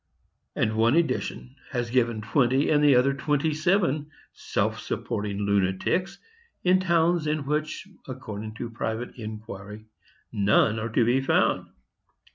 [0.55, 6.17] And one edition has given twenty, and the other twenty seven, self supporting lunatics,
[6.63, 9.85] in towns in which, according to private inquiry,
[10.31, 11.67] none are to be found.